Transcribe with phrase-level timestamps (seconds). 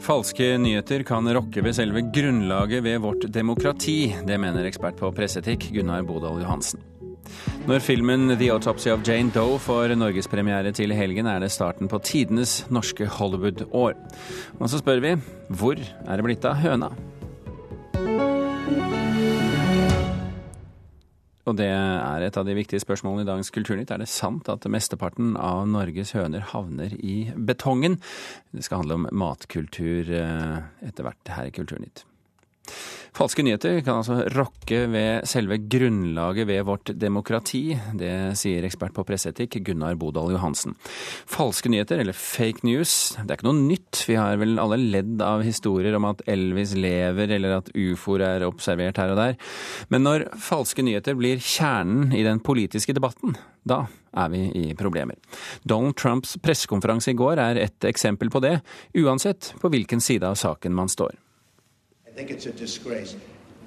[0.00, 4.14] Falske nyheter kan rokke ved selve grunnlaget ved vårt demokrati.
[4.24, 6.80] Det mener ekspert på presseetikk Gunnar Bodal Johansen.
[7.68, 12.00] Når filmen 'The Autopsy of Jane Doe' får norgespremiere til helgen, er det starten på
[12.00, 13.94] tidenes norske Hollywood-år.
[14.58, 15.14] Og så spør vi
[15.48, 16.90] hvor er det blitt av høna?
[21.50, 23.90] Og det er et av de viktige spørsmålene i dagens Kulturnytt.
[23.90, 27.98] Er det sant at mesteparten av Norges høner havner i betongen?
[28.54, 32.04] Det skal handle om matkultur eh, etter hvert her i Kulturnytt.
[33.16, 37.74] Falske nyheter kan altså rokke ved selve grunnlaget ved vårt demokrati.
[37.98, 40.76] Det sier ekspert på presseetikk Gunnar Bodal Johansen.
[41.28, 44.04] Falske nyheter, eller fake news, det er ikke noe nytt.
[44.06, 48.46] Vi har vel alle ledd av historier om at Elvis lever, eller at ufoer er
[48.46, 49.38] observert her og der.
[49.90, 53.34] Men når falske nyheter blir kjernen i den politiske debatten,
[53.66, 53.84] da
[54.16, 55.18] er vi i problemer.
[55.66, 58.60] Donald Trumps pressekonferanse i går er et eksempel på det,
[59.02, 61.18] uansett på hvilken side av saken man står.
[62.20, 63.16] Think it's a disgrace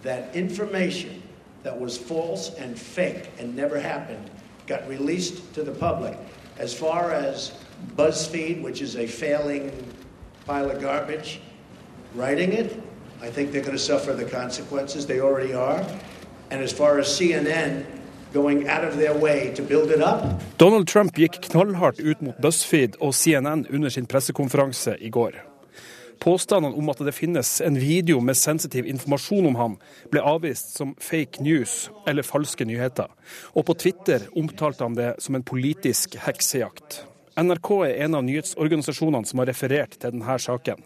[0.04, 1.24] that information
[1.64, 4.30] that was false and fake and never happened
[4.68, 6.16] got released to the public.
[6.60, 7.58] As far as
[7.96, 9.72] BuzzFeed, which is a failing
[10.46, 11.42] pile of garbage,
[12.14, 12.80] writing it,
[13.24, 15.08] I think they're going to suffer the consequences.
[15.08, 15.84] They already are.
[16.52, 17.88] And as far as CNN,
[18.34, 20.44] going out of their way to build it up.
[20.60, 25.53] Donald Trump gikk knallhardt ut mot BuzzFeed og CNN under sin pressekonferanse i går.
[26.22, 29.80] Påstandene om at det finnes en video med sensitiv informasjon om ham,
[30.14, 33.10] ble avvist som fake news eller falske nyheter.
[33.58, 37.04] Og på Twitter omtalte han det som en politisk heksejakt.
[37.40, 40.84] NRK er en av nyhetsorganisasjonene som har referert til denne saken.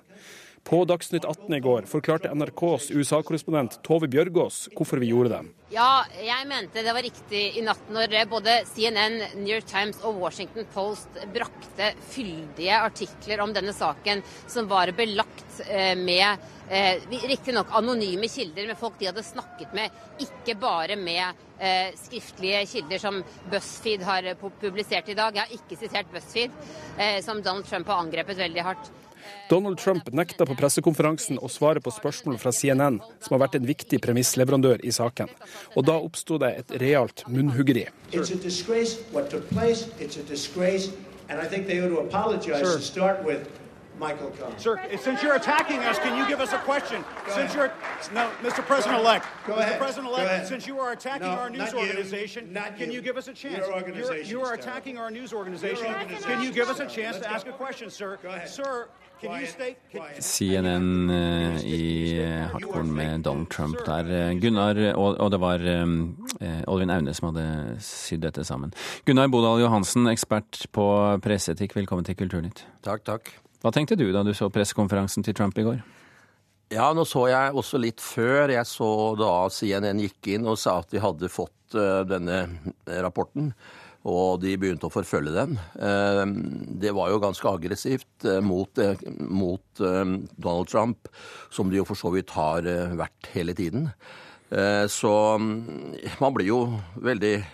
[0.67, 5.53] På Dagsnytt 18 i går forklarte NRKs USA-korrespondent Tove Bjørgaas hvorfor vi gjorde det.
[5.71, 10.19] Ja, jeg mente det var riktig i natt når både CNN, New York Times og
[10.19, 17.71] Washington Post brakte fyldige artikler om denne saken, som var belagt eh, med eh, riktignok
[17.79, 23.23] anonyme kilder, med folk de hadde snakket med, ikke bare med eh, skriftlige kilder som
[23.47, 25.31] BuzzFeed har publisert i dag.
[25.31, 26.63] Jeg har ikke sitert BuzzFeed,
[26.99, 28.95] eh, som Donald Trump har angrepet veldig hardt.
[29.49, 33.67] Donald Trump nekta på pressekonferansen å svare på spørsmål fra CNN, som har vært en
[33.67, 35.31] viktig premissleverandør i saken.
[35.75, 37.87] Og da oppsto det et realt munnhuggeri.
[38.11, 38.31] It's
[43.99, 44.57] Michael Cohen.
[44.59, 47.03] Sir, since you're attacking us, can you give us a question?
[47.25, 47.71] Go since ahead.
[48.13, 48.65] you're no, Mr.
[48.65, 49.77] President-elect, Go Mr.
[49.77, 52.41] President-elect, since you are attacking No, our news not you.
[52.51, 52.95] Not can you.
[52.95, 53.57] you give us a chance?
[53.65, 55.03] Your organization you are attacking terrible.
[55.03, 55.85] our news organization.
[55.85, 57.35] Your organization Can you give us a chance Let's to go.
[57.35, 58.17] ask a question, sir?
[58.21, 58.49] Go ahead.
[58.49, 58.87] Sir,
[59.19, 59.49] can you Quiet.
[59.49, 59.77] state?
[59.91, 64.05] Can, CNN eh, i eh, hardcore med Donald Trump der.
[64.29, 65.57] Eh, Gunnar, og, og det var
[66.67, 68.73] Olvin Aune som hadde sydd dette sammen.
[69.05, 70.85] Gunnar Bodal Johansen, ekspert på
[71.23, 72.67] presseetikk, velkommen til Kulturnytt.
[72.85, 73.33] Takk, takk.
[73.63, 75.79] Hva tenkte du da du så pressekonferansen til Trump i går?
[76.73, 78.51] Ja, nå så jeg også litt før.
[78.51, 82.41] Jeg så da CNN gikk inn og sa at de hadde fått eh, denne
[83.05, 83.53] rapporten.
[84.07, 85.55] Og de begynte å forfølge den.
[85.79, 86.21] Eh,
[86.83, 88.99] Det var jo ganske aggressivt eh, mot, eh,
[89.31, 91.09] mot eh, Donald Trump,
[91.49, 93.89] som de jo for så vidt har eh, vært hele tiden.
[94.51, 96.61] Eh, Så mm, man blir jo
[96.99, 97.47] veldig eh,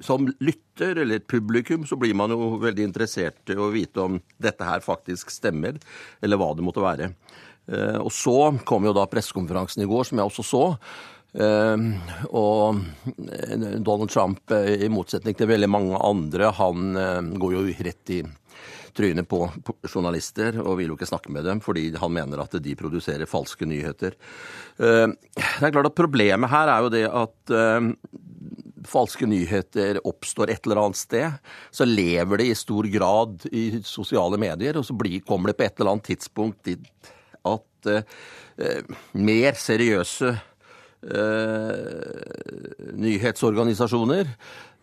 [0.00, 4.18] Som lytter eller et publikum så blir man jo veldig interessert i å vite om
[4.40, 5.76] dette her faktisk stemmer,
[6.22, 7.10] eller hva det måtte være.
[7.70, 10.64] Eh, Og så kom jo da pressekonferansen i går, som jeg også så.
[11.30, 11.76] Eh,
[12.32, 12.80] og
[13.28, 18.14] eh, Donald Trump, eh, i motsetning til veldig mange andre, han eh, går jo rett
[18.16, 18.22] i
[18.96, 19.44] trynet på
[19.86, 23.68] journalister og vil jo ikke snakke med dem fordi han mener at de produserer falske
[23.68, 24.16] nyheter.
[24.82, 27.92] Eh, Det er klart at Problemet her er jo det at eh,
[28.88, 34.40] falske nyheter oppstår et eller annet sted, så lever det i stor grad i sosiale
[34.40, 37.12] medier, og så blir, kommer det på et eller annet tidspunkt dit
[37.48, 38.02] at eh,
[39.16, 42.10] mer seriøse eh,
[43.00, 44.26] nyhetsorganisasjoner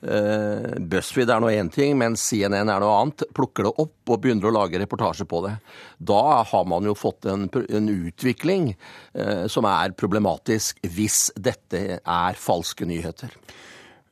[0.01, 3.25] eh, BuzzFeed er nå én ting, men CNN er noe annet.
[3.35, 5.55] Plukker det opp og begynner å lage reportasje på det.
[5.97, 12.41] Da har man jo fått en, en utvikling eh, som er problematisk, hvis dette er
[12.41, 13.33] falske nyheter.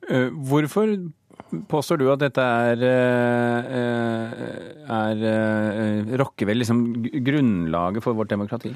[0.10, 0.92] Eh, Hvorfor
[1.70, 4.46] påstår du at dette er, eh,
[4.98, 6.84] er eh, rokker ved liksom
[7.26, 8.74] grunnlaget for vårt demokrati?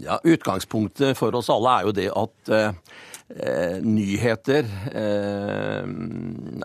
[0.00, 5.88] Ja, Utgangspunktet for oss alle er jo det at eh, nyheter eh,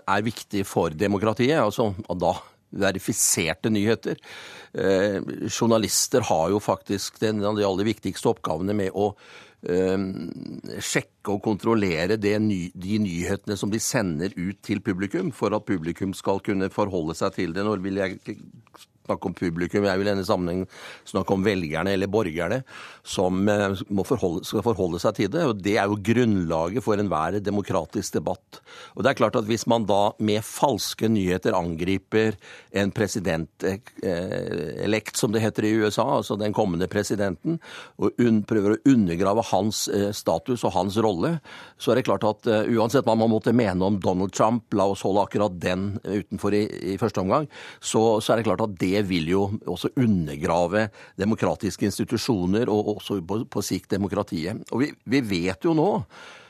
[0.00, 1.58] er viktig for demokratiet.
[1.60, 2.34] altså da
[2.76, 4.18] verifiserte nyheter.
[4.74, 9.12] Eh, journalister har jo faktisk den av de aller viktigste oppgavene med å
[9.64, 16.14] sjekke og kontrollere ny, de nyhetene som de sender ut til publikum, for at publikum
[16.14, 17.64] skal kunne forholde seg til det.
[17.64, 18.18] Når vil jeg
[19.06, 20.66] snakke om publikum, jeg vil i denne sammenheng
[21.08, 22.62] snakke om velgerne eller borgerne
[23.06, 23.74] som eh,
[24.06, 25.44] forholde, skal forholde seg til det.
[25.46, 28.48] og Det er jo grunnlaget for enhver demokratisk debatt.
[28.96, 32.34] Og det er klart at Hvis man da med falske nyheter angriper
[32.74, 37.60] en presidentelekt, som det heter i USA, altså den kommende presidenten,
[37.98, 38.10] og
[38.48, 41.38] prøver å undergrave hans status og hans rolle,
[41.78, 45.04] så er det klart at uansett hva man måtte mene om Donald Trump, la oss
[45.06, 47.46] holde akkurat den utenfor i, i første omgang,
[47.80, 50.88] så, så, er det klart at det vil jo også undergrave
[51.18, 54.64] demokratiske institusjoner, og også på, på sikt demokratiet.
[54.72, 55.90] Og vi, vi vet jo nå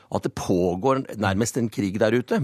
[0.07, 2.39] at det pågår nærmest en krig der ute.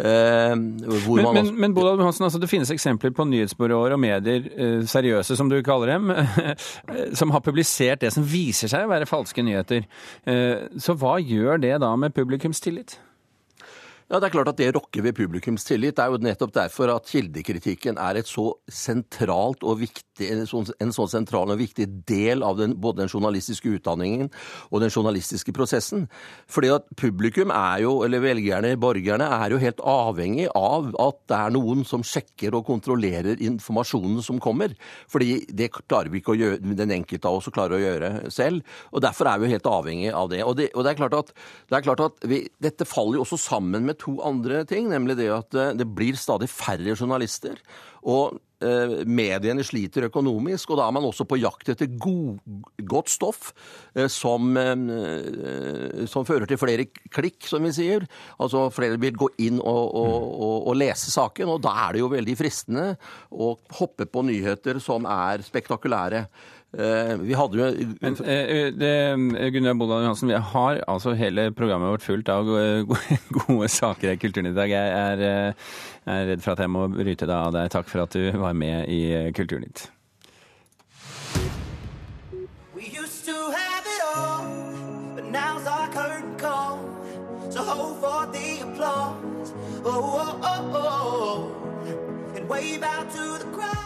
[0.00, 4.80] Eh, men, men, men Bodal Johansen, altså, det finnes eksempler på nyhetsbyråer og medier, eh,
[4.88, 6.12] seriøse som du kaller dem,
[7.18, 9.84] som har publisert det som viser seg å være falske nyheter.
[10.24, 12.96] Eh, så hva gjør det da med publikums tillit?
[14.12, 15.94] Ja, Det er klart at det rokker ved publikums tillit.
[15.96, 21.06] Det er jo nettopp derfor at kildekritikken er et så sentralt og viktig, en så,
[21.08, 24.28] sentral og viktig del av den, både den journalistiske utdanningen
[24.68, 26.10] og den journalistiske prosessen.
[26.44, 31.38] Fordi at publikum er jo, eller velgerne, borgerne, er jo helt avhengig av at det
[31.38, 34.76] er noen som sjekker og kontrollerer informasjonen som kommer.
[35.08, 38.60] Fordi det klarer vi ikke å gjøre, den enkelte av oss klarer å gjøre selv.
[38.92, 40.44] Og derfor er vi jo helt avhengig av det.
[40.44, 41.34] Og det, og det er klart at,
[41.72, 45.18] det er klart at vi, dette faller jo også sammen med to andre ting, nemlig
[45.20, 47.60] det at eh, det blir stadig færre journalister.
[48.10, 48.34] Og
[48.64, 52.40] eh, mediene sliter økonomisk, og da er man også på jakt etter god,
[52.90, 53.52] godt stoff
[53.94, 54.50] eh, som,
[56.10, 58.08] som, fører til flere klikk, som vi sier.
[58.42, 62.02] Altså flere vil gå inn og, og, og, og, lese saken, og da er det
[62.02, 62.88] jo veldig fristende
[63.30, 66.26] å hoppe på nyheter som er spektakulære.
[66.78, 71.90] Eh, vi hadde jo Men, eh, det, Gunnar Bolland Johansen, vi har altså hele programmet
[71.90, 74.70] vårt fullt av gode, gode saker i Kulturnytt i dag.
[74.70, 75.52] Jeg er, eh,
[76.06, 77.68] er, redd for at jeg må bryte deg av deg.
[77.70, 79.90] Takk for at du var med i Kulturnytt.
[89.84, 91.48] Oh, oh, oh,
[92.38, 93.81] oh, wave out to the crowd.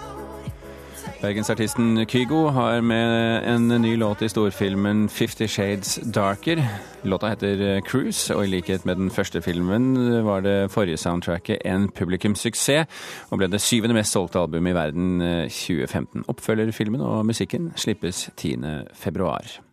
[1.20, 6.62] Bergensartisten Kygo har med en ny låt i storfilmen 'Fifty Shades Darker'.
[7.02, 11.88] Låta heter 'Cruise', og i likhet med den første filmen var det forrige soundtracket en
[11.88, 12.86] publikumssuksess,
[13.30, 16.20] og ble det syvende mest solgte albumet i verden 2015.
[16.20, 18.56] Eh, Oppfølgerfilmen og musikken slippes 10.
[18.94, 19.65] februar.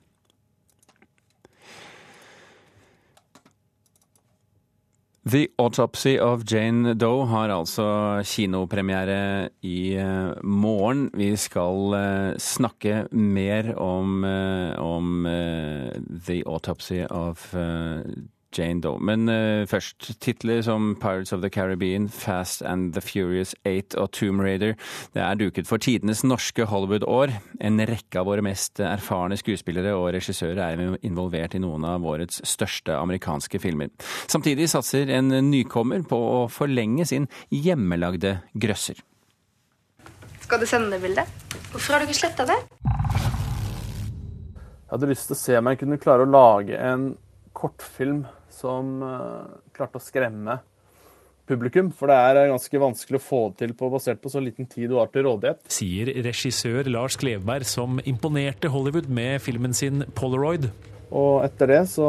[5.26, 7.86] The Autopsy of Jane Doe har altså
[8.28, 11.06] kinopremiere i uh, morgen.
[11.16, 15.24] Vi skal uh, snakke mer om, uh, om
[16.28, 17.54] The Autopsy of
[18.58, 19.00] Jane Doe.
[19.02, 24.12] Men uh, først, titler som Pirates of the Caribbean, Fast and the Furious 8 og
[24.16, 24.76] Tomb Raider.
[25.14, 27.34] Det er duket for tidenes norske Hollywood-år.
[27.62, 32.42] En rekke av våre mest erfarne skuespillere og regissører er involvert i noen av årets
[32.48, 33.92] største amerikanske filmer.
[34.32, 39.02] Samtidig satser en nykommer på å forlenge sin hjemmelagde grøsser.
[40.44, 41.30] Skal du sende det bildet?
[41.72, 42.60] Hvorfor har du ikke sletta det?
[44.84, 47.06] Jeg hadde lyst til å se om jeg kunne klare å lage en
[47.58, 50.60] kortfilm som uh, klarte å skremme
[51.50, 51.92] publikum.
[51.96, 54.92] For det er ganske vanskelig å få det til på, basert på så liten tid
[54.92, 55.66] du har til rådighet.
[55.74, 60.70] Sier regissør Lars Klevberg, som imponerte Hollywood med filmen sin 'Polaroid'.
[61.14, 62.08] Og etter det så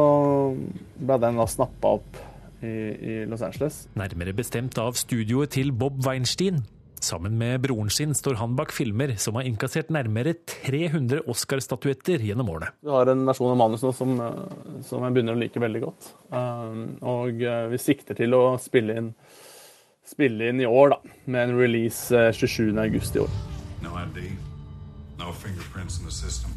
[0.97, 2.23] ble den da snappa opp
[2.65, 3.85] i, i Los Angeles.
[3.99, 6.63] Nærmere bestemt av studioet til Bob Weinstein.
[7.05, 12.49] Sammen med broren sin står han bak filmer som har innkassert nærmere 300 Oscar-statuetter gjennom
[12.49, 12.71] årene.
[12.81, 15.83] Vi har en versjon av manus nå som, eh, som, jeg begynner å like veldig
[15.85, 16.09] godt.
[16.33, 19.13] Um, og eh, vi sikter til å spille inn,
[20.09, 22.09] spille inn i år, da, med en release
[22.41, 22.73] 27.8
[23.21, 23.39] i år.
[23.85, 24.33] No ID,
[25.21, 26.57] no fingerprints in the system.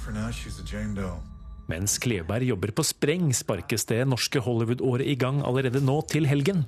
[0.00, 1.20] For now she's a Jane Doe.
[1.66, 6.64] Mens Kleberg jobber på spreng, sparkes det norske Hollywood-året i gang allerede nå til helgen.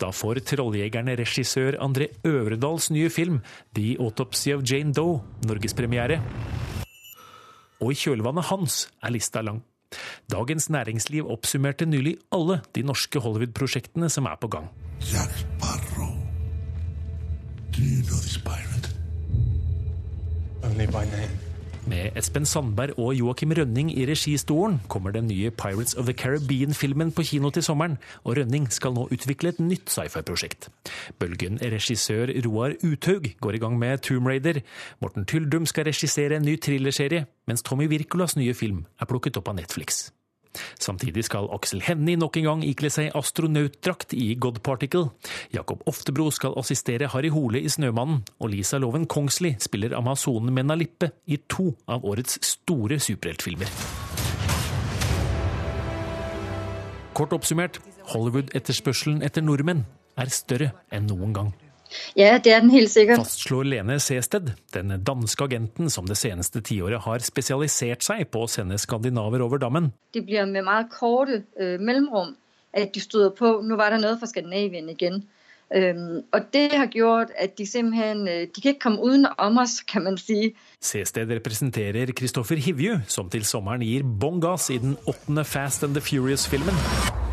[0.00, 3.42] Da får Trolljegerne regissør André Øvredals nye film
[3.74, 6.22] 'The Autopsy of Jane Doe' norgespremiere.
[7.80, 9.60] Og i kjølvannet hans er lista lang.
[10.32, 14.68] Dagens Næringsliv oppsummerte nylig alle de norske Hollywood-prosjektene som er på gang.
[15.00, 16.16] Jack Sparrow.
[17.72, 18.96] Do you know this pirate?
[20.64, 21.47] Only by name.
[21.88, 27.14] Med Espen Sandberg og Joakim Rønning i registolen kommer den nye Pirates of the Caribbean-filmen
[27.16, 27.96] på kino til sommeren,
[28.28, 30.68] og Rønning skal nå utvikle et nytt sci-fi-prosjekt.
[31.22, 34.60] Bølgen-regissør Roar Uthaug går i gang med Tomb Raider.
[35.00, 39.48] Morten Tyldum skal regissere en ny thrillerserie, mens Tommy Wirkolas nye film er plukket opp
[39.48, 40.10] av Netflix.
[40.80, 45.10] Samtidig skal Aksel Hennie nok en gang ikle seg astronautdrakt i God Particle.
[45.54, 50.78] Jakob Oftebro skal assistere Harry Hole i Snømannen, og Lisa Loven Kongsli spiller amazonen Menna
[50.78, 53.70] Lippe i to av årets store superheltfilmer.
[57.18, 57.80] Kort oppsummert,
[58.12, 59.82] Hollywood-etterspørselen etter nordmenn
[60.18, 61.56] er større enn noen gang.
[62.18, 63.22] Ja, det er den helt sikkert.
[63.22, 68.50] Fastslår Lene Sested, den danske agenten som det seneste tiåret har spesialisert seg på å
[68.50, 69.92] sende skandinaver over dammen.
[70.14, 72.36] Det blir med meget korte uh, mellomrom
[72.76, 75.22] at de støter på Nå var det noe fra Skandinavien igjen.
[75.68, 79.82] Um, og det har gjort at de simpelthen øh, De kan ikke komme utenom oss,
[79.84, 80.54] kan man si.
[80.80, 85.92] Sested representerer Kristoffer Hivju, som til sommeren gir bånn gass i den åttende Fast and
[85.92, 87.27] the Furious-filmen.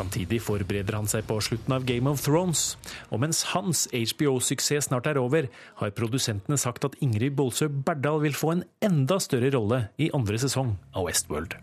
[0.00, 2.78] Samtidig forbereder han seg på slutten av Game of Thrones.
[3.12, 8.36] Og mens hans HBO-suksess snart er over, har produsentene sagt at Ingrid Bolsø Berdal vil
[8.36, 11.58] få en enda større rolle i andre sesong av Westworld.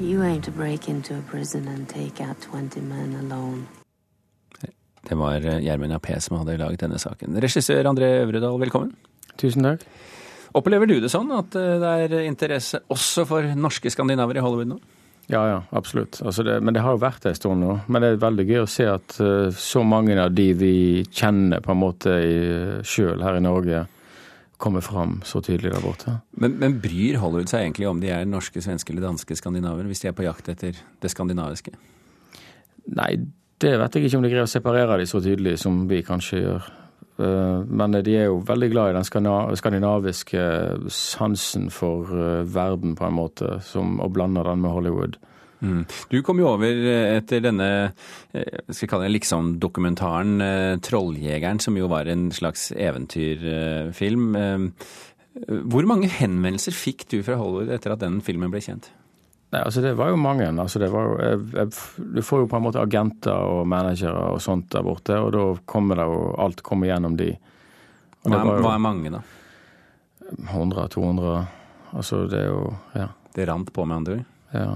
[0.00, 3.66] You aim to break into a prison and take out 20 men alone.
[5.04, 7.36] Det var eh, Gjermund Jappé som hadde laget denne saken.
[7.40, 8.94] Regissør André Øvredal, velkommen.
[9.40, 9.84] Tusen takk.
[10.56, 14.72] Opplever du det sånn at eh, det er interesse også for norske skandinaver i Hollywood
[14.72, 14.80] nå?
[15.30, 16.18] Ja, ja, absolutt.
[16.24, 17.76] Altså det, men det har jo vært det en stund nå.
[17.86, 20.74] Men det er veldig gøy å se at uh, så mange av de vi
[21.06, 22.16] kjenner på en måte
[22.86, 23.84] sjøl her i Norge,
[24.60, 26.18] kommer fram så tydelig der borte.
[26.36, 30.02] Men, men, bryr Hollywood seg egentlig om de er norske, svenske eller danske skandinaver, hvis
[30.02, 31.72] de er på jakt etter det skandinaviske?
[32.98, 33.14] Nei,
[33.62, 36.42] det vet jeg ikke om de greier å separere de så tydelig som vi kanskje
[36.42, 36.68] gjør.
[37.20, 39.08] Uh, men de er jo veldig glad i den
[39.58, 40.44] skandinaviske
[40.94, 45.18] sansen for uh, verden, på en måte, som, og blander den med Hollywood.
[45.60, 45.82] Mm.
[46.08, 47.66] Du kom jo over eh, etter denne
[48.32, 50.40] skal jeg kalle det liksom-dokumentaren
[50.80, 54.30] 'Trolljegeren', som jo var en slags eventyrfilm.
[55.68, 58.88] Hvor mange henvendelser fikk du fra Hollywood etter at den filmen ble kjent?
[59.50, 60.46] Nei, altså Det var jo mange.
[60.46, 61.70] altså det var jeg, jeg,
[62.14, 65.46] Du får jo på en måte agenter og managere og sånt der borte, og da
[65.66, 67.32] kommer det jo alt kommer gjennom de.
[68.22, 69.24] Hva er, jo, hva er mange, da?
[70.52, 71.40] 100-200.
[71.96, 72.62] Altså det er jo
[72.94, 73.08] Ja.
[73.34, 74.24] Det rant på, med andre ord?
[74.52, 74.70] Ja.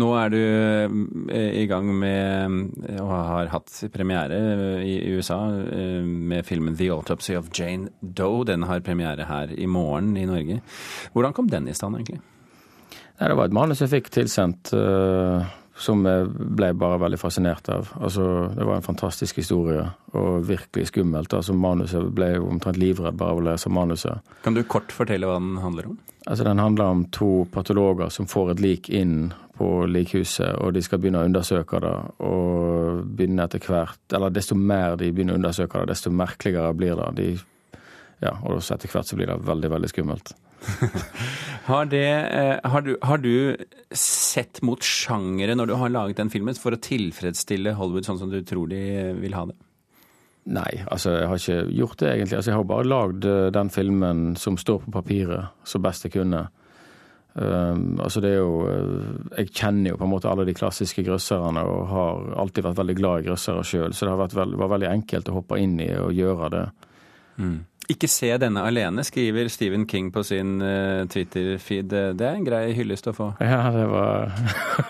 [0.00, 4.38] Nå er du eh, i gang med og har hatt premiere
[4.80, 8.46] i USA eh, med filmen 'The Autopsy of Jane Doe'.
[8.48, 10.62] Den har premiere her i morgen i Norge.
[11.12, 12.22] Hvordan kom den i stand, egentlig?
[13.18, 15.42] Nei, Det var et manus jeg fikk tilsendt uh,
[15.78, 17.90] som jeg ble bare veldig fascinert av.
[18.00, 21.34] Altså, Det var en fantastisk historie og virkelig skummelt.
[21.34, 24.34] Altså, Manuset ble jo omtrent livredd bare av å lese manuset.
[24.44, 25.98] Kan du kort fortelle hva den handler om?
[26.26, 30.82] Altså, Den handler om to patologer som får et lik inn på likhuset, og de
[30.82, 31.96] skal begynne å undersøke det.
[32.26, 36.96] Og begynne etter hvert Eller desto mer de begynner å undersøke det, desto merkeligere blir
[36.96, 37.10] det.
[37.16, 37.80] De,
[38.22, 40.34] ja, og etter hvert så blir det veldig, veldig skummelt.
[41.70, 42.06] har, det,
[42.64, 43.56] har, du, har, du,
[43.96, 48.32] sett mot sjangere når du har laget den filmen, for å tilfredsstille Hollywood sånn som
[48.32, 48.82] du tror de
[49.18, 49.58] vil ha det?
[50.52, 52.38] Nei, altså jeg har ikke gjort det egentlig.
[52.38, 56.48] Altså, jeg har bare lagd den filmen som står på papiret, så best jeg kunne.
[57.32, 58.66] Um, altså det er jo
[59.38, 62.96] Jeg kjenner jo på en måte alle de klassiske grøsserne og har alltid vært veldig
[62.98, 65.78] glad i grøssere sjøl, så det har vært veld, var veldig enkelt å hoppe inn
[65.80, 66.66] i og gjøre det.
[67.40, 67.56] Mm.
[67.90, 71.90] Ikke se denne alene, skriver Stephen King på sin uh, Twitter-feed.
[72.14, 73.28] Det er en grei hyllest å få.
[73.42, 74.30] Ja, det var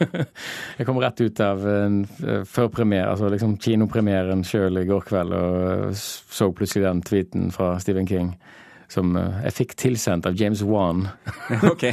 [0.79, 2.03] Jeg kom rett ut av en
[2.49, 8.09] førpremiere, altså liksom kinopremieren sjøl i går kveld, og så plutselig den tweeten fra Stephen
[8.09, 8.35] King
[8.93, 11.07] som jeg fikk tilsendt av James Wan.
[11.73, 11.89] ok.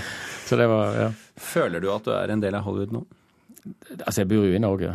[0.46, 1.10] Så det var, ja.
[1.40, 3.06] Føler du at du er en del av Hollywood nå?
[4.04, 4.94] Altså, jeg bor jo i Norge.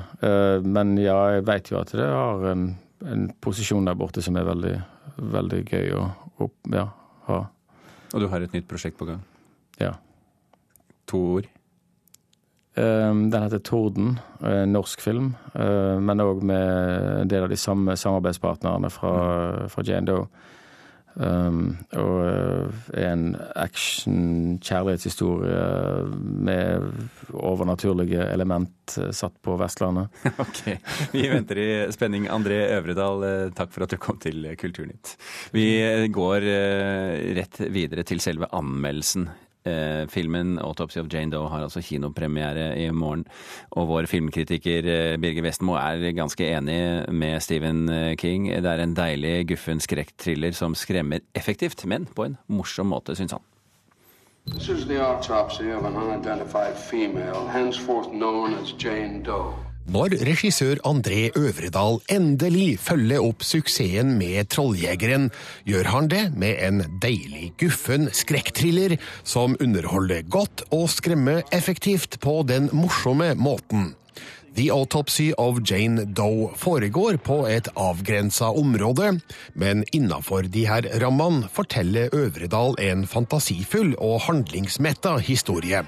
[0.65, 2.67] Men ja, jeg veit jo at det har en,
[3.05, 4.75] en posisjon der borte som er veldig
[5.17, 6.07] veldig gøy å,
[6.39, 6.89] å ja,
[7.29, 7.41] ha.
[8.15, 9.23] Og du har et nytt prosjekt på gang?
[9.81, 9.97] Ja.
[11.11, 11.51] To ord?
[12.75, 18.91] Den heter Torden, en norsk film, men òg med en del av de samme samarbeidspartnerne
[18.91, 19.13] fra,
[19.71, 20.27] fra Jane Doe.
[21.15, 22.27] Um, og
[22.91, 26.83] er en action-kjærlighetshistorie med
[27.31, 30.09] overnaturlige element satt på Vestlandet.
[30.45, 30.79] ok.
[31.15, 32.27] Vi venter i spenning.
[32.35, 35.15] André Øvredal, takk for at du kom til Kulturnytt.
[35.55, 35.67] Vi
[36.13, 36.41] går
[37.39, 39.29] rett videre til selve anmeldelsen.
[40.13, 43.25] Filmen 'Autopsy of Jane Doe' har altså kinopremiere i morgen.
[43.71, 48.51] Og vår filmkritiker Birger Westmo er ganske enig med Stephen King.
[48.53, 53.33] Det er en deilig, guffen skrekkthriller som skremmer effektivt, men på en morsom måte, syns
[53.33, 53.41] han.
[54.47, 59.64] This is the autopsy of an unidentified female, henceforth known as Jane Doe.
[59.85, 65.27] Når regissør André Øvredal endelig følger opp suksessen med Trolljegeren,
[65.69, 68.97] gjør han det med en deilig guffen skrekkthriller
[69.29, 73.93] som underholder godt og skremmer effektivt på den morsomme måten.
[74.57, 79.19] The Autopsy of Jane Doe foregår på et avgrensa område,
[79.53, 85.85] men innafor her rammene forteller Øvredal en fantasifull og handlingsmetta historie.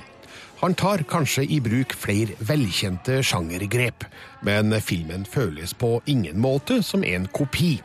[0.60, 4.06] Han tar kanskje i bruk flere velkjente sjangergrep,
[4.42, 7.76] men filmen føles på ingen måte som en kopi.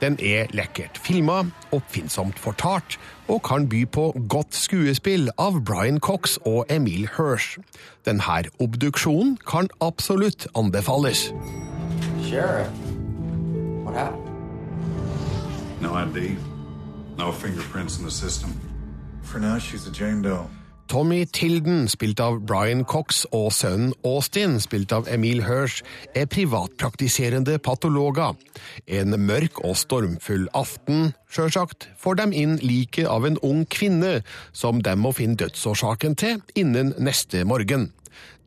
[0.00, 1.44] Den er lekkert filma,
[1.74, 2.98] oppfinnsomt fortalt,
[3.28, 7.58] og kan by på godt skuespill av Brian Cox og Emil Hirsch.
[8.06, 11.32] Denne obduksjonen kan absolutt anbefales.
[12.22, 12.70] Sheriff,
[13.84, 14.24] what happened?
[15.80, 16.36] No ID.
[17.18, 18.50] No fingerprints in the system.
[19.22, 20.57] For now, she's a Jane Doe.
[20.88, 25.82] Tommy Tilden, spilt av Brian Cox, og sønnen Austin, spilt av Emil Hirsch,
[26.16, 28.38] er privatpraktiserende patologer.
[28.88, 34.22] En mørk og stormfull aften, sjølsagt, får dem inn liket av en ung kvinne,
[34.56, 37.90] som de må finne dødsårsaken til innen neste morgen.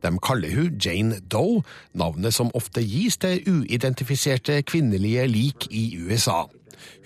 [0.01, 1.61] De kaller hun Jane Doe,
[1.93, 6.47] navnet som ofte gis til uidentifiserte kvinnelige lik i USA.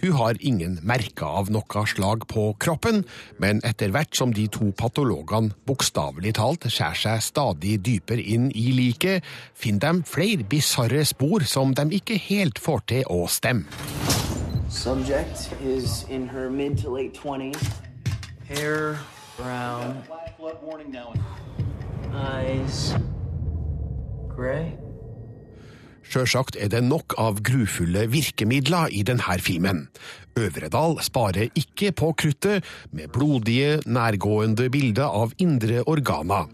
[0.02, 3.04] Hun har ingen merker av noe slag på kroppen,
[3.42, 8.72] men etter hvert som de to patologene bokstavelig talt skjærer seg stadig dypere inn i
[8.76, 13.66] liket, finner de flere bisarre spor som de ikke helt får til å stemme.
[14.70, 17.58] Subject is in her mid to late 20s.
[18.48, 19.00] Hair
[19.38, 20.04] brown.
[22.14, 22.96] Eyes
[24.36, 24.85] gray.
[26.10, 29.88] Sjølsagt er det nok av grufulle virkemidler i denne filmen.
[30.36, 36.50] Øvredal sparer ikke på kruttet med blodige, nærgående bilder av indre organer.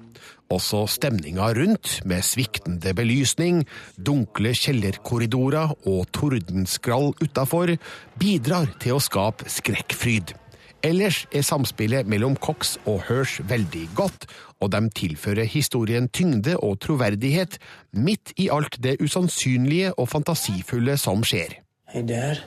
[0.52, 3.64] Også stemninga rundt, med sviktende belysning,
[3.96, 7.78] dunkle kjellerkorridorer og tordenskrall utafor,
[8.20, 10.36] bidrar til å skape skrekkfryd.
[10.84, 14.26] Ellers er samspillet mellom Cox og Hirsch veldig godt,
[14.62, 17.58] og de tilfører historien tyngde og troverdighet,
[17.94, 21.60] midt i alt det usannsynlige og fantasifulle som skjer.
[21.94, 22.42] Hey, Dad.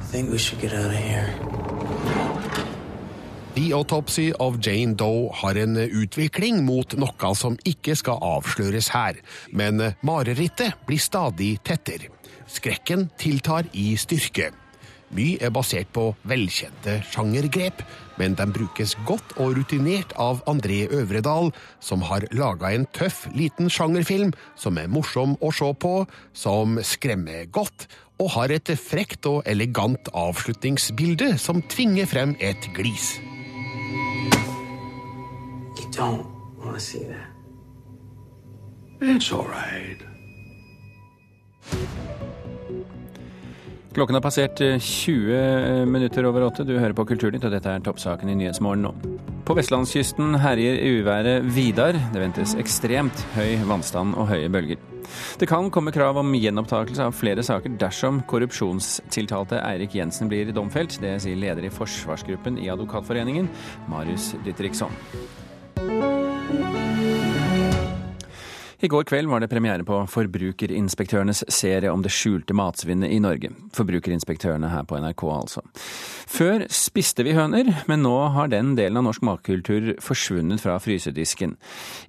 [0.00, 1.28] I think we should get out of here.
[3.54, 9.18] The Autopsy of Jane Doe har en utvikling mot noe som ikke skal avsløres her,
[9.50, 12.12] men marerittet blir stadig tettere.
[12.46, 14.52] Skrekken tiltar i styrke.
[15.14, 17.80] Mye er basert på velkjente sjangergrep,
[18.20, 23.70] men de brukes godt og rutinert av André Øvredal, som har laga en tøff, liten
[23.72, 25.94] sjangerfilm som er morsom å se på,
[26.36, 33.16] som skremmer godt, og har et frekt og elegant avslutningsbilde som tvinger frem et glis.
[35.78, 36.26] You don't
[36.58, 37.30] want to see that.
[39.00, 40.02] It's all right.
[43.98, 46.62] Klokken har passert 20 minutter over åtte.
[46.62, 48.92] Du hører på Kulturnytt, og dette er toppsaken i Nyhetsmorgen nå.
[49.42, 51.98] På vestlandskysten herjer uværet Vidar.
[52.12, 54.78] Det ventes ekstremt høy vannstand og høye bølger.
[55.42, 61.00] Det kan komme krav om gjenopptakelse av flere saker dersom korrupsjonstiltalte Eirik Jensen blir domfelt.
[61.02, 63.50] Det sier leder i forsvarsgruppen i Advokatforeningen,
[63.90, 64.94] Marius Ditriksson.
[68.80, 73.50] I går kveld var det premiere på Forbrukerinspektørenes serie om det skjulte matsvinnet i Norge.
[73.74, 75.64] Forbrukerinspektørene her på NRK, altså.
[76.30, 81.56] Før spiste vi høner, men nå har den delen av norsk matkultur forsvunnet fra frysedisken.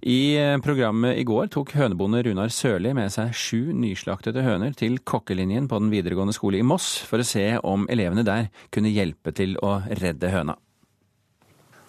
[0.05, 5.65] I programmet i går tok hønebonde Runar Sørli med seg sju nyslaktede høner til kokkelinjen
[5.71, 9.57] på den videregående skole i Moss, for å se om elevene der kunne hjelpe til
[9.65, 10.59] å redde høna.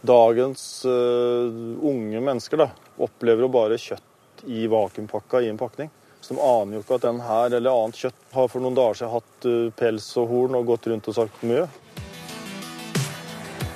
[0.01, 1.53] Dagens uh,
[1.85, 4.09] unge mennesker da, opplever å bare kjøtt
[4.46, 5.90] i vakuumpakka i en pakning.
[6.20, 8.98] Så de aner jo ikke at den her eller annet kjøtt har for noen dager
[8.98, 11.64] siden hatt uh, pels og horn og gått rundt og sagt mye.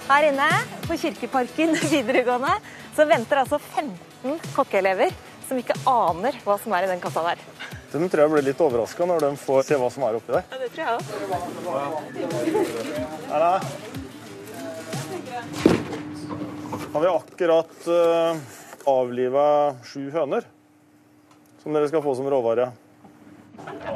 [0.05, 0.48] Her inne
[0.85, 2.55] på Kirkeparken videregående
[2.94, 5.11] så venter altså 15 kokkeelever
[5.48, 7.38] som ikke aner hva som er i den kassa der.
[7.94, 10.44] De tror jeg blir litt overraska når de får se hva som er oppi der.
[10.50, 11.03] Ja, det tror jeg òg.
[16.94, 18.33] Har vi akkurat uh,
[18.90, 19.46] avliva
[19.87, 20.42] sju høner
[21.64, 22.72] som dere skal få som råvare.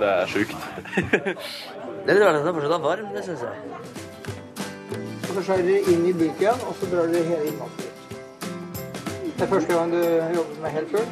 [0.01, 0.57] Det er sjukt.
[2.07, 3.57] Det er rart at den fortsatt er varm, det syns jeg.
[5.29, 7.99] Og så skjærer dere inn i buken, og så drar dere hele innmaten ut.
[9.27, 9.99] Det er første gang du
[10.39, 11.09] jobber med helt sjøl.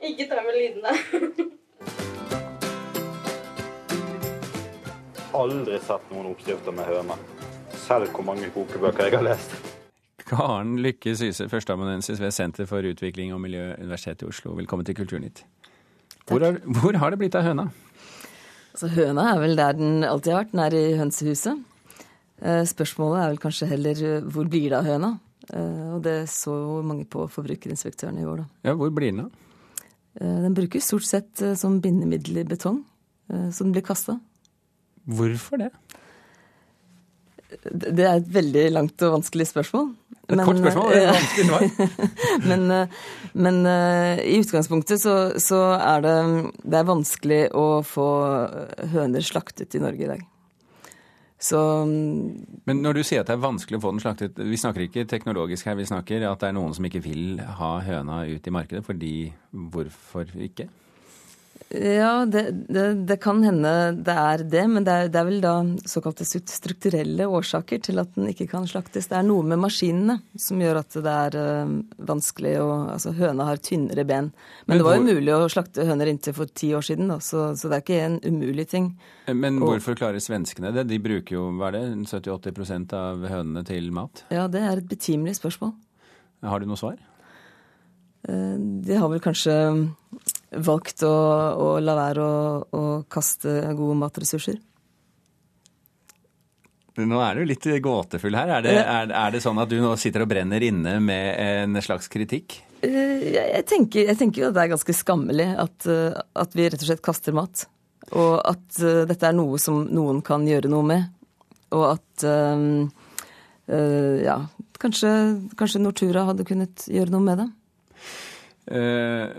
[0.08, 0.92] Ikke ta med lydene.
[5.36, 7.16] Aldri sett noen oppskrifter med høne.
[7.84, 9.73] Selv hvor mange kokebøker jeg har lest.
[10.24, 14.54] Karen Lykke Syse, førsteamanuensis ved Senter for utvikling og miljø, Universitetet i Oslo.
[14.56, 15.44] Velkommen til Kulturnytt.
[16.28, 17.66] Hvor har, hvor har det blitt av høna?
[18.72, 21.60] Altså, høna er vel der den alltid har vært, den er i hønsehuset.
[22.40, 25.10] Eh, spørsmålet er vel kanskje heller eh, hvor blir det av høna?
[25.50, 28.70] Eh, og det så mange på forbrukerinspektørene i år, da.
[28.70, 29.40] Ja, Hvor blir den av?
[30.14, 32.84] Den brukes stort sett som bindemiddel i betong,
[33.26, 34.14] så den blir kasta.
[35.10, 35.72] Hvorfor det?
[37.64, 39.88] Det er et veldig langt og vanskelig spørsmål.
[40.24, 41.64] Et men, kort spørsmål, det er vanskelig svar.
[42.50, 42.76] men,
[43.46, 43.58] men
[44.24, 46.14] i utgangspunktet så, så, er det,
[46.64, 48.06] det er vanskelig å få
[48.94, 50.22] høner slaktet i Norge i dag.
[51.44, 54.86] Så Men når du sier at det er vanskelig å få den slaktet, vi snakker
[54.86, 58.48] ikke teknologisk her, vi snakker at det er noen som ikke vil ha høna ut
[58.48, 59.14] i markedet, fordi
[59.52, 60.70] hvorfor ikke?
[61.74, 63.70] Ja, det, det, det, kan hende
[64.06, 65.54] det er det, men det er, det er, vel da
[65.90, 69.08] såkalte strukturelle årsaker til at den ikke kan slaktes.
[69.10, 71.72] Det er noe med maskinene som gjør at det er øh,
[72.10, 74.28] vanskelig å Altså høna har tynnere ben.
[74.30, 75.16] Men, men det var jo hvor...
[75.16, 78.02] mulig å slakte høner inntil for ti år siden, da, så, så, det er ikke
[78.04, 78.92] en umulig ting.
[79.32, 79.72] Men Og...
[79.72, 80.86] hvorfor klarer svenskene det?
[80.90, 84.24] De bruker jo hva er det, 70-80 av hønene til mat?
[84.34, 85.74] Ja, det er et betimelig spørsmål.
[86.44, 87.00] Har du noe svar?
[88.28, 89.56] Uh, de har vel kanskje
[90.56, 91.14] valgt å,
[91.56, 92.36] å la være å,
[92.68, 94.60] å, kaste gode matressurser.
[96.94, 98.52] Nå er du litt gåtefull her.
[98.58, 101.82] Er det, er, er det, sånn at du nå sitter og brenner inne med en
[101.82, 102.60] slags kritikk?
[102.84, 106.68] Eh, jeg tenker, jeg tenker jo at det er ganske skammelig at, eh, at, vi
[106.68, 107.66] rett og slett kaster mat.
[108.14, 111.06] Og at uh, dette er noe som noen kan gjøre noe med.
[111.74, 112.84] Og at uh,
[113.72, 114.36] uh, ja,
[114.78, 115.10] kanskje,
[115.58, 117.48] kanskje Nortura hadde kunnet gjøre noe med det.
[118.68, 119.32] Uh,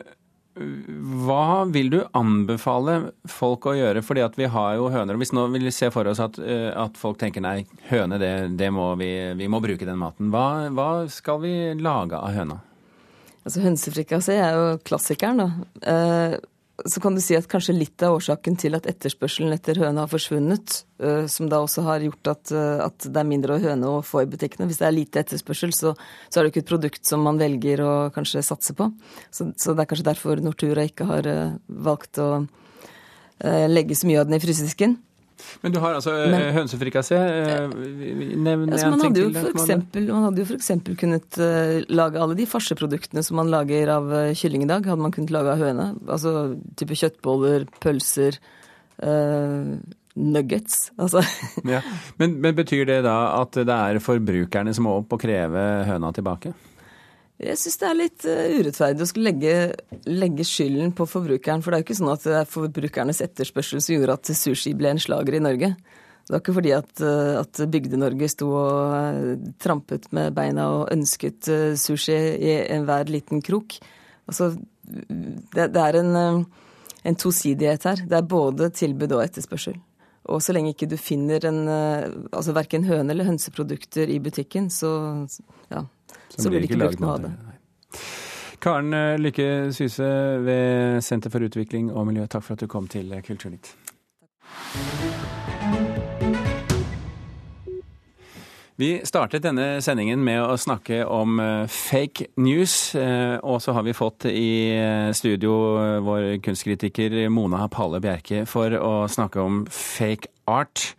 [0.56, 4.04] hva vil du anbefale folk å gjøre?
[4.06, 5.18] Fordi at vi har jo høner.
[5.18, 8.20] og Hvis nå vil vi se for oss at, eh, at folk tenker nei, høne,
[8.22, 10.32] det, det, må vi, vi må bruke den maten.
[10.32, 12.62] Hva, hva skal vi lage av høna?
[13.46, 15.50] Altså Hønsefrikassé er jo klassikeren, da.
[16.84, 20.12] Så kan du si at kanskje litt av årsaken til at etterspørselen etter høne har
[20.12, 24.02] forsvunnet, eh, som da også har gjort at, eh, at det er mindre høne å
[24.04, 24.68] få i butikkene.
[24.68, 25.94] Hvis det er lite etterspørsel, så,
[26.28, 28.90] så, er det ikke et produkt som man velger å kanskje satse på.
[29.32, 32.30] Så, så det er kanskje derfor Nortura ikke har eh, valgt å
[33.46, 34.94] legge så mye av den i frysedisken.
[35.63, 37.17] Men du har altså Men, eh, hønsefrikassé.
[37.17, 37.75] Eh,
[38.36, 39.34] nevn altså, en ting til.
[39.36, 40.71] For eksempel, man hadde jo f.eks.
[40.99, 41.39] kunnet
[41.89, 45.55] lage alle de farseproduktene som man lager av kylling i dag, hadde man kunnet lage
[45.55, 45.91] av høne.
[46.05, 46.36] Altså
[46.79, 48.39] type kjøttboller, pølser,
[49.03, 49.75] uh,
[50.15, 50.91] nuggets.
[50.97, 51.23] Altså.
[51.73, 51.81] ja.
[52.21, 56.13] men, men betyr det da at det er forbrukerne som må opp og kreve høna
[56.15, 56.53] tilbake?
[57.36, 59.56] Jeg syns det er litt eh, urettferdig å skulle legge,
[60.08, 61.63] legge, skylden på forbrukeren.
[61.63, 64.71] For det er jo ikke sånn at det er forbrukernes etterspørsel som gjorde at sushi
[64.78, 65.74] ble en slager i Norge.
[66.26, 70.93] Det var ikke fordi at, eh, at Bygde-Norge sto og eh, trampet med beina og
[70.95, 73.76] ønsket sushi i enhver liten krok.
[74.32, 74.54] Altså,
[74.86, 76.45] det, det er en,
[77.04, 78.08] en tosidighet her.
[78.08, 79.76] Det er både tilbud og etterspørsel.
[80.32, 84.90] Og så lenge ikke du finner en, altså verken høne- eller hønseprodukter i butikken, så
[85.70, 85.84] ja,
[86.34, 87.34] så blir det ikke brukt noe av det.
[88.66, 90.10] Karen eh, Lykke Syse
[90.48, 93.76] ved Senter for utvikling og miljø, takk for at du kom til Kulturnytt.
[98.76, 102.92] Vi startet denne sendingen med å snakke om eh, fake news.
[103.00, 104.76] Eh, og så har vi fått i
[105.16, 105.54] studio
[106.04, 110.90] vår kunstkritiker Mona Palle Bjerke for å snakke om fake art.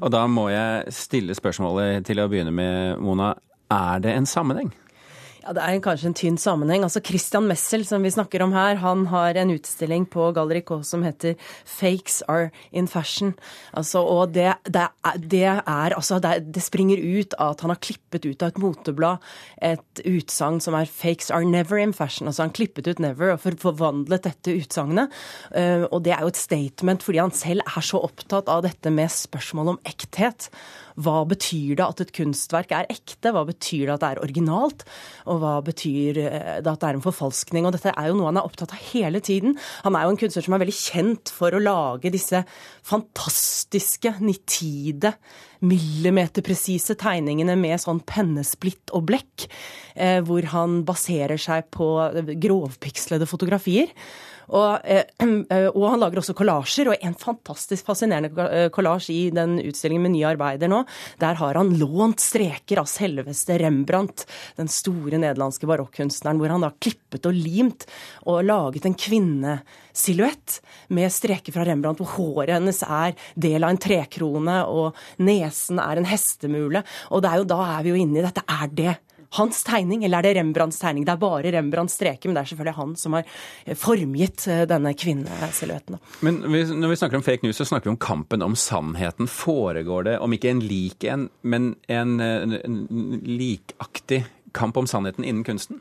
[0.00, 3.34] Og da må jeg stille spørsmålet til å begynne med, Mona.
[3.68, 4.72] Er det en sammenheng?
[5.46, 6.82] Ja, Det er kanskje en tynn sammenheng.
[6.82, 10.82] Altså Christian Messel, som vi snakker om her, han har en utstilling på Galleri K
[10.82, 13.34] som heter 'Fakes are in fashion'.
[13.72, 14.88] Altså, og det, det,
[15.22, 18.58] det er altså det, det, springer ut av at han har klippet ut av et
[18.58, 19.18] moteblad
[19.62, 22.26] et utsagn som er 'Fakes are never in fashion'.
[22.26, 25.10] Altså han klippet ut 'never' og forvandlet dette utsagnet.
[25.54, 28.90] Uh, og det er jo et statement fordi han selv er så opptatt av dette
[28.90, 30.50] med spørsmål om ekthet.
[30.96, 33.32] Hva betyr det at et kunstverk er ekte?
[33.34, 34.84] Hva betyr det at det er originalt?
[35.28, 37.68] Og hva betyr eh, det at det er en forfalskning?
[37.68, 39.58] Og dette er jo noe han er opptatt av hele tiden.
[39.84, 42.42] Han er jo en kunstner som er veldig kjent for å lage disse
[42.86, 45.12] fantastiske, nitide,
[45.66, 49.48] millimeterpresise tegningene med sånn pennesplitt og blekk,
[49.96, 51.90] eh, hvor han baserer seg på
[52.40, 53.92] grovpikslede fotografier.
[54.54, 55.04] Og, eh,
[55.50, 60.06] eh, og, han lager også kollasjer, og en fantastisk fascinerende eh, kollasj i den utstillingen
[60.06, 60.82] med nye arbeider nå.
[61.22, 64.26] Der har han lånt streker av selveste Rembrandt,
[64.58, 67.86] den store nederlandske barokkunstneren, hvor han da klippet og limt
[68.26, 70.60] og laget en kvinnesilhuett
[70.94, 76.00] med streker fra Rembrandt, hvor håret hennes er del av en trekrone, og nesen er
[76.00, 76.84] en hestemule.
[77.10, 78.44] Og det er jo, da er vi jo inne i dette.
[78.46, 78.96] Er det
[79.36, 81.06] hans tegning, eller er det Rembrandts tegning?
[81.06, 83.26] Det er bare Rembrandts streker, men det er selvfølgelig han som har
[83.64, 86.00] eh, formgitt eh, denne kvinnesilhuetten.
[86.26, 89.30] Men når vi snakker om fake news, så snakker vi om kampen om sannheten.
[89.30, 92.80] Foregår det, om ikke en lik en, men en, en
[93.26, 94.24] likaktig
[94.56, 95.80] kamp om sannheten innen kunsten?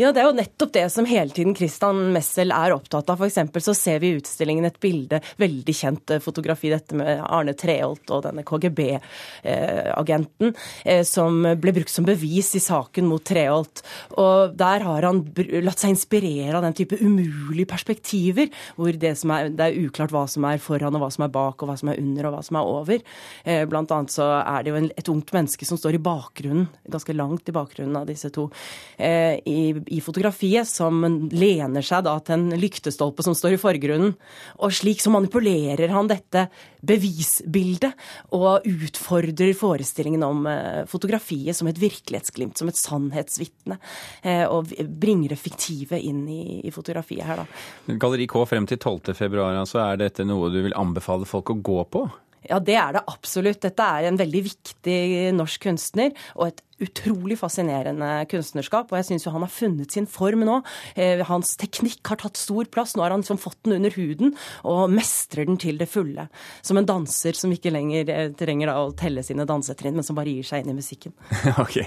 [0.00, 3.22] Ja, det er jo nettopp det som hele tiden Christian Messel er opptatt av.
[3.22, 7.54] For så ser vi i utstillingen et bilde, veldig kjent eh, fotografi, dette med Arne
[7.58, 10.54] Treholt og denne KGB-agenten,
[10.84, 13.76] eh, som ble brukt som bevis i saken mot Treholt.
[14.20, 15.18] Og der har han
[15.64, 20.24] latt seg inspirere av den type umulige perspektiver, hvor det, er, det er uklart hva
[20.30, 22.42] som er foran og hva som er bak, og hva som er under og hva
[22.46, 22.98] som er over.
[23.44, 27.16] Eh, blant annet så er det jo et ungt menneske som står i bakgrunnen, ganske
[27.16, 28.48] langt i bakgrunnen av disse to
[28.96, 34.14] eh, i, i, fotografiet, som lener seg da til en lyktestolpe som står i forgrunnen.
[34.62, 36.46] Og slik så manipulerer han dette
[36.82, 37.92] bevisbildet
[38.34, 43.78] og utfordrer forestillingen om eh, fotografiet som et virkelighetsglimt, som et sannhetsvitne.
[44.22, 44.72] Eh, og
[45.02, 47.96] bringer det fiktive inn i, i, fotografiet her, da.
[48.02, 49.14] Galleri K frem til 12.
[49.18, 49.82] februar, altså.
[49.84, 52.06] Er dette noe du vil anbefale folk å gå på?
[52.48, 53.60] Ja, det er det absolutt.
[53.62, 54.98] Dette er en veldig viktig
[55.36, 58.90] norsk kunstner, og et utrolig fascinerende kunstnerskap.
[58.90, 60.58] Og jeg syns jo han har funnet sin form nå.
[60.96, 62.96] Eh, hans teknikk har tatt stor plass.
[62.96, 64.34] Nå har han liksom fått den under huden
[64.68, 66.28] og mestrer den til det fulle.
[66.64, 70.32] Som en danser som ikke lenger eh, trenger å telle sine dansetrinn, men som bare
[70.32, 71.14] gir seg inn i musikken.
[71.64, 71.78] ok.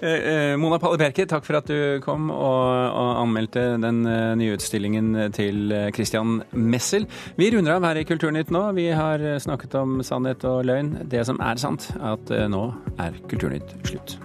[0.00, 2.72] Eh, Mona Palle Berke, takk for at du kom og,
[3.24, 4.02] anmeldte den
[4.38, 7.06] nye utstillingen til Christian Messel.
[7.38, 8.64] Vi runder av her i Kulturnytt nå.
[8.76, 10.94] Vi har snakket om sannhet og løgn.
[11.10, 12.66] Det som er sant, at nå
[12.98, 14.23] er Kulturnytt slutt.